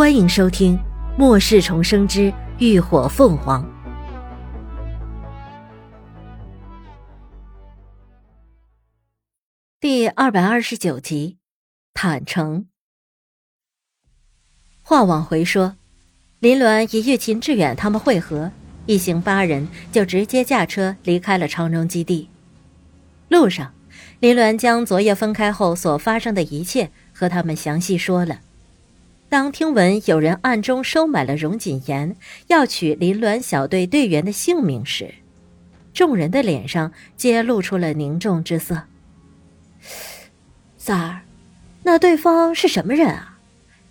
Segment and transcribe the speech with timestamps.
[0.00, 0.78] 欢迎收听
[1.18, 3.62] 《末世重生之浴火凤凰》
[9.78, 11.36] 第二百二十九集。
[11.92, 12.64] 坦诚。
[14.80, 15.76] 话往回说，
[16.38, 18.50] 林鸾一遇秦志远他们会合，
[18.86, 22.30] 一行八人就直接驾车离开了长荣基地。
[23.28, 23.74] 路上，
[24.20, 28.40] 林鸾将昨夜分开后所发生的一切和他们详细说了。
[29.30, 32.16] 当听闻有人暗中收买了荣锦言，
[32.48, 35.14] 要取林鸾小队队员的性命时，
[35.94, 38.82] 众人的脸上皆露出了凝重之色。
[40.76, 41.20] 三儿，
[41.84, 43.38] 那对方是什么人啊？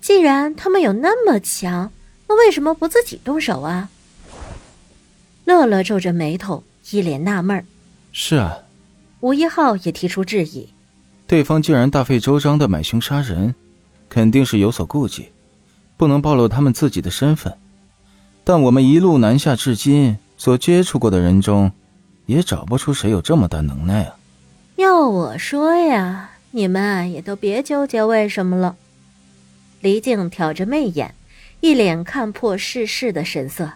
[0.00, 1.92] 既然他们有那么强，
[2.28, 3.90] 那为什么不自己动手啊？
[5.44, 7.66] 乐乐皱着眉头，一脸纳闷儿。
[8.10, 8.60] 是啊，
[9.20, 10.70] 吴一浩也提出质疑。
[11.26, 13.54] 对方竟然大费周章的买凶杀人。
[14.16, 15.28] 肯定是有所顾忌，
[15.98, 17.52] 不能暴露他们自己的身份。
[18.44, 21.70] 但我们一路南下至今，所接触过的人中，
[22.24, 24.16] 也找不出谁有这么大能耐啊！
[24.76, 28.76] 要我说呀，你们也都别纠结为什么了。
[29.82, 31.14] 离镜挑着媚眼，
[31.60, 33.72] 一脸看破世事的神色。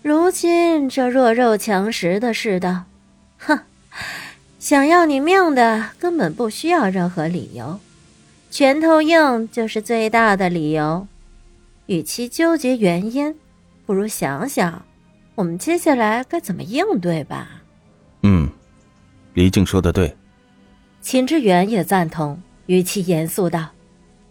[0.00, 2.84] 如今这弱肉强食的世道，
[3.36, 3.60] 哼，
[4.58, 7.78] 想要你命的根本不需要任何理由。
[8.54, 11.08] 拳头硬就是最大的理由，
[11.86, 13.34] 与其纠结原因，
[13.84, 14.80] 不如想想
[15.34, 17.64] 我们接下来该怎么应对吧。
[18.22, 18.48] 嗯，
[19.32, 20.16] 黎静说的对。
[21.00, 23.70] 秦之远也赞同，语气严肃道：“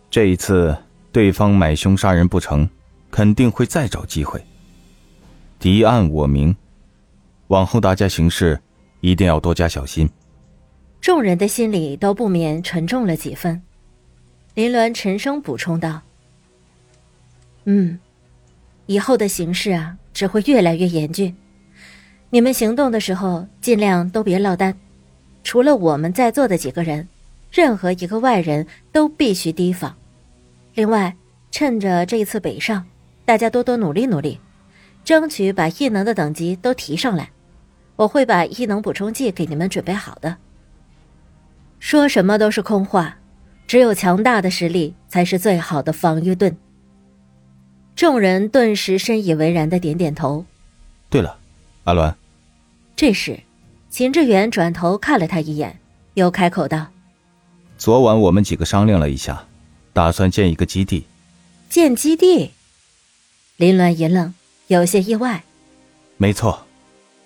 [0.10, 0.74] 这一次
[1.12, 2.70] 对方买凶杀人不成，
[3.12, 4.42] 肯定会再找机会。
[5.60, 6.56] 敌暗我明，
[7.48, 8.58] 往后大家行事
[9.02, 10.10] 一定要多加小心。”
[11.02, 13.62] 众人的心里都不免沉重了几分。
[14.54, 16.00] 林鸾沉声补充道
[17.66, 18.00] ：“嗯，
[18.86, 21.36] 以后的形势啊，只会越来越严峻。
[22.30, 24.78] 你们行动的时候，尽量都别落单。
[25.44, 27.08] 除了我们在座的几个人，
[27.52, 29.96] 任何一个外人都必须提防。
[30.76, 31.16] 另外，
[31.50, 32.86] 趁着这一次北上，
[33.26, 34.40] 大家多多努力努力，
[35.04, 37.28] 争取把异能的等级都提上来。
[37.96, 40.38] 我会把异能补充剂给你们准备好的。
[41.80, 43.18] 说什么都是空话。”
[43.74, 46.56] 只有强大的实力才是最好的防御盾。
[47.96, 50.46] 众人顿时深以为然的点点头。
[51.10, 51.40] 对了，
[51.86, 52.14] 阿鸾。
[52.96, 53.40] 这时，
[53.90, 55.80] 秦志远转头看了他一眼，
[56.14, 56.86] 又开口道
[57.80, 59.44] ：“昨晚我们几个商量了一下，
[59.92, 61.08] 打算建一个基地。”
[61.68, 62.52] 建基地？
[63.58, 64.36] 林鸾一愣，
[64.68, 65.44] 有些意外。
[66.18, 66.64] 没错，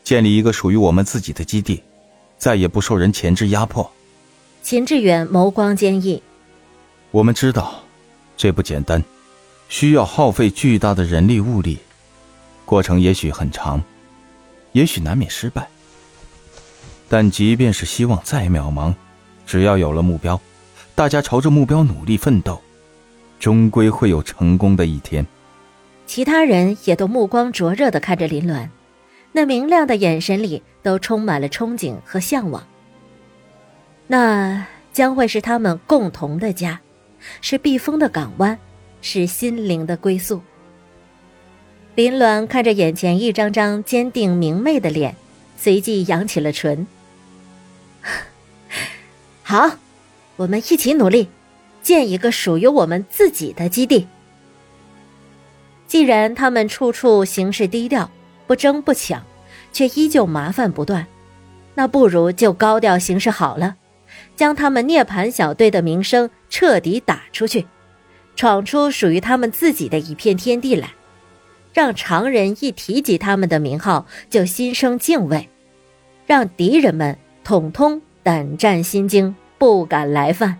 [0.01, 1.83] 建立一个属于我们自己的基地，
[2.37, 3.91] 再也不受人钳制压迫。
[4.63, 6.23] 秦志远眸光坚毅。
[7.11, 7.83] 我们知道，
[8.35, 9.03] 这不简单，
[9.69, 11.79] 需要耗费巨大的人力物力，
[12.65, 13.81] 过程也许很长，
[14.73, 15.67] 也许难免失败。
[17.09, 18.93] 但即便是希望再渺茫，
[19.45, 20.39] 只要有了目标，
[20.93, 22.61] 大家朝着目标努力奋斗，
[23.39, 25.25] 终归会有成功的一天。
[26.05, 28.67] 其他人也都目光灼热的看着林鸾，
[29.31, 32.67] 那明亮的眼神里都充满了憧憬和向往。
[34.07, 36.81] 那将会是他们共同的家。
[37.41, 38.57] 是避风的港湾，
[39.01, 40.41] 是心灵的归宿。
[41.95, 45.15] 林鸾看着眼前一张张坚定明媚的脸，
[45.57, 46.85] 随即扬起了唇。
[49.41, 49.71] 好，
[50.35, 51.29] 我们一起努力，
[51.81, 54.07] 建一个属于我们自己的基地。
[55.87, 58.11] 既然他们处处行事低调，
[58.45, 59.23] 不争不抢，
[59.73, 61.07] 却依旧麻烦不断，
[61.73, 63.75] 那不如就高调行事好了。
[64.37, 67.65] 将他们涅槃小队的名声彻底打出去，
[68.35, 70.91] 闯出属于他们自己的一片天地来，
[71.73, 75.49] 让常人一提及他们的名号就心生敬畏，
[76.27, 80.59] 让敌人们统统胆战心惊，不敢来犯。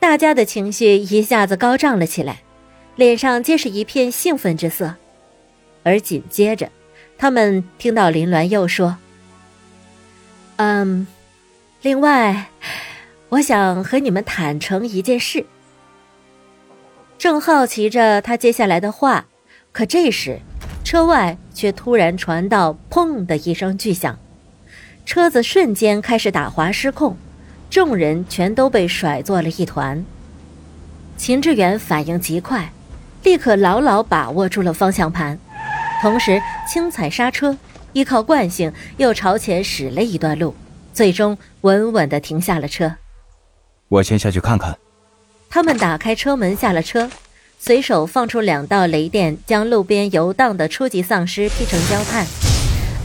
[0.00, 2.40] 大家的情绪一下子高涨了起来，
[2.96, 4.94] 脸上皆是一片兴奋之色，
[5.82, 6.70] 而紧接着，
[7.18, 8.96] 他们听到林鸾又说
[10.56, 11.06] ：“嗯。”
[11.80, 12.46] 另外，
[13.28, 15.46] 我想和你们坦诚一件事。
[17.16, 19.26] 正好奇着他接下来的话，
[19.70, 20.40] 可这时，
[20.82, 24.18] 车外却突然传到“砰”的一声巨响，
[25.06, 27.16] 车子瞬间开始打滑失控，
[27.70, 30.04] 众人全都被甩作了一团。
[31.16, 32.72] 秦志远反应极快，
[33.22, 35.38] 立刻牢牢把握住了方向盘，
[36.02, 37.56] 同时轻踩刹车，
[37.92, 40.52] 依靠惯性又朝前驶了一段路。
[40.98, 42.96] 最终稳稳的停下了车。
[43.86, 44.76] 我先下去看看。
[45.48, 47.08] 他们打开车门下了车，
[47.60, 52.26] 随手放出两道雷电，将路边游荡的初级丧尸劈成焦炭。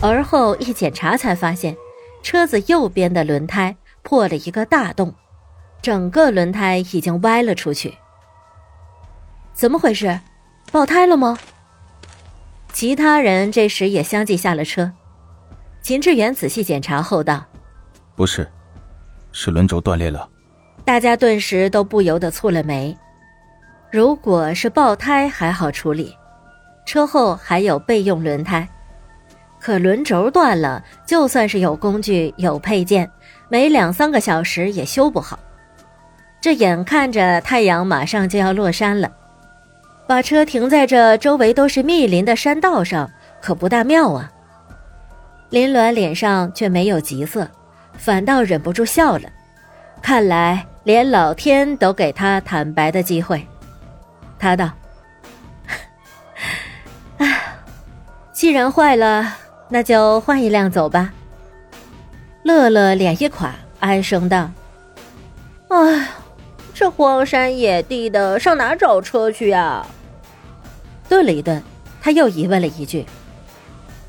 [0.01, 1.77] 而后一检查，才发现
[2.23, 5.13] 车子右边的轮胎破了一个大洞，
[5.79, 7.93] 整个轮胎已经歪了出去。
[9.53, 10.19] 怎么回事？
[10.71, 11.37] 爆胎了吗？
[12.73, 14.93] 其他人这时也相继下了车。
[15.83, 17.45] 秦志远仔细检查后道
[18.15, 18.47] ：“不是，
[19.31, 20.27] 是轮轴断裂了。”
[20.85, 22.95] 大家顿时都不由得蹙了眉。
[23.91, 26.17] 如果是爆胎还好处理，
[26.85, 28.67] 车后还有备用轮胎。
[29.59, 33.09] 可轮轴断了，就算是有工具有配件，
[33.47, 35.39] 没两三个小时也修不好。
[36.41, 39.09] 这眼看着太阳马上就要落山了。
[40.05, 43.09] 把车停在这周围都是密林的山道上，
[43.41, 44.29] 可不大妙啊。
[45.49, 47.49] 林鸾脸上却没有急色，
[47.97, 49.29] 反倒忍不住笑了。
[50.01, 53.47] 看来连老天都给他坦白的机会。
[54.37, 54.71] 他道
[57.19, 57.41] ：“哎，
[58.33, 59.37] 既然坏了，
[59.69, 61.13] 那就换一辆走吧。”
[62.43, 64.49] 乐乐脸一垮，哀声道
[65.69, 66.07] ：“哎。”
[66.75, 69.85] 这荒山野地的，上哪找车去呀？
[71.07, 71.61] 顿了一顿，
[72.01, 73.05] 他又疑问了一句：“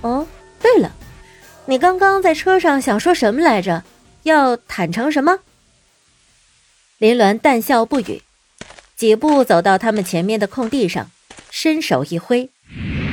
[0.00, 0.26] 哦，
[0.62, 0.90] 对了，
[1.66, 3.84] 你刚刚在车上想说什么来着？
[4.25, 5.40] 要坦诚什么？”
[6.99, 8.22] 林鸾淡笑不语，
[8.96, 11.11] 几步走到他们前面的空地上，
[11.50, 12.49] 伸手一挥，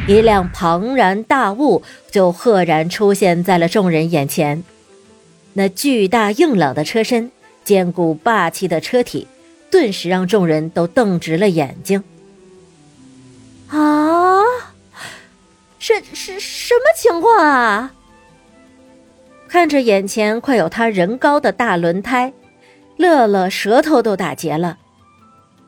[0.07, 4.63] 一辆庞然大物就赫然出现在了众人眼前。
[5.53, 7.31] 那巨大硬朗的车身，
[7.65, 9.27] 坚固霸气的车体。
[9.69, 12.03] 顿时让众人都瞪直了眼睛。
[13.69, 14.41] 啊，
[15.79, 17.93] 是是什么情况啊？
[19.51, 22.31] 看着眼前快有他人高的大轮胎，
[22.95, 24.77] 乐乐舌头都打结了。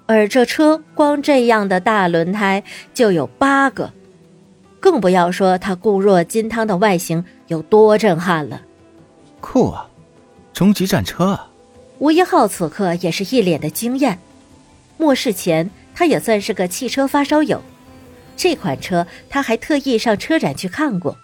[0.06, 2.64] 而这车光这样的大轮胎
[2.94, 3.92] 就有八个，
[4.80, 8.62] 更不要说它固若金汤的外形有多震撼了。
[9.42, 9.90] 酷啊，
[10.54, 11.50] 终极战车啊！
[12.00, 14.18] 吴一浩此刻也是一脸的惊艳。
[14.96, 17.62] 末世前，他也算是个汽车发烧友，
[18.38, 21.18] 这款车他还特意上车展去看过。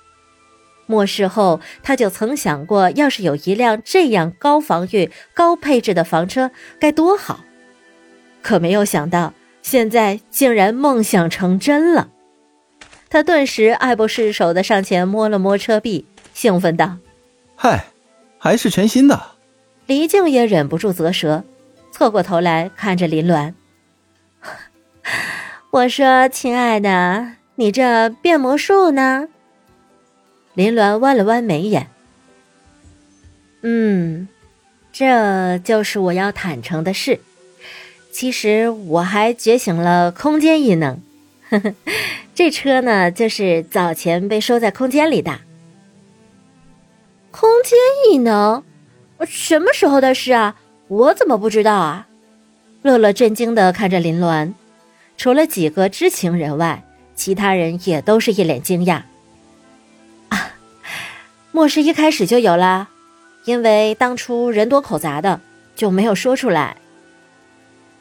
[0.89, 6.49] 末世后，他就曾想过，要是有一辆这样高防御、高配置的房车
[6.79, 7.41] 该多好。
[8.41, 12.09] 可没有想到，现在竟然梦想成真了。
[13.07, 16.97] 他顿时爱不释手的上前摸了摸车壁，兴奋道
[17.55, 17.85] ：“嗨，
[18.39, 19.21] 还是全新的。”
[19.85, 21.43] 黎静也忍不住啧舌，
[21.91, 23.53] 侧过头来看着林鸾。
[25.69, 29.27] 我说：“亲爱的，你这变魔术呢？”
[30.59, 31.87] 林鸾弯了弯眉眼。
[33.61, 34.27] 嗯，
[34.91, 37.21] 这就是我要坦诚的事。
[38.11, 41.01] 其实我还觉醒了空间异能。
[41.49, 41.73] 呵呵，
[42.35, 45.39] 这车呢，就是早前被收在空间里的。
[47.31, 47.79] 空间
[48.11, 48.61] 异能。
[49.25, 50.57] 什么时候的事啊？
[50.89, 52.09] 我怎么不知道啊？
[52.81, 54.51] 乐乐震惊的看着林鸾，
[55.15, 56.83] 除了几个知情人外，
[57.15, 59.03] 其他人也都是一脸惊讶。
[61.49, 62.89] 啊，莫是一开始就有了？
[63.45, 65.41] 因为当初人多口杂的，
[65.75, 66.77] 就没有说出来。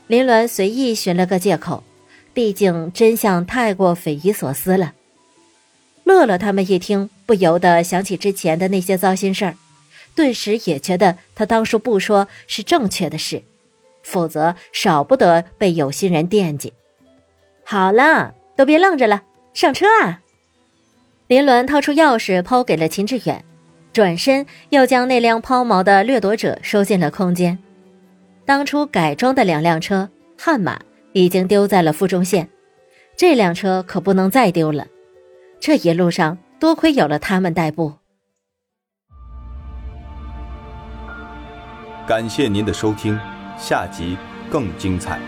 [0.06, 1.82] 林鸾随意寻了个借口，
[2.34, 4.94] 毕竟真相太过匪夷所思了。
[6.04, 9.54] 乐乐他们一听，不由得想起之前的那些糟心事儿。
[10.14, 13.42] 顿时也觉得他当初不说是正确的事，
[14.02, 16.72] 否则少不得被有心人惦记。
[17.64, 20.22] 好了，都别愣着了，上车啊！
[21.28, 23.44] 林鸾掏出钥匙抛给了秦志远，
[23.92, 27.58] 转身又将那辆抛锚的掠夺者收进了空间。
[28.46, 30.08] 当初改装的两辆车
[30.38, 30.80] 悍马
[31.12, 32.48] 已经丢在了附中县，
[33.14, 34.86] 这辆车可不能再丢了。
[35.60, 37.92] 这一路上多亏有了他们代步。
[42.06, 43.20] 感谢您的收听，
[43.58, 44.16] 下集
[44.50, 45.20] 更精彩。